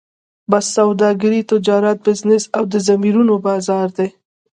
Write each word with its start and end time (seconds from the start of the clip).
بس 0.51 0.65
سوداګري، 0.77 1.41
تجارت، 1.51 1.97
بزنس 2.05 2.43
او 2.57 2.63
د 2.71 2.73
ضمیرونو 2.87 3.33
بازار 3.47 3.87
دی. 3.97 4.07